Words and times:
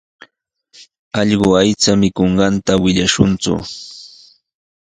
Allqu 1.19 1.49
aycha 1.61 1.93
mikunqanta 2.01 2.73
willashunku. 2.83 3.55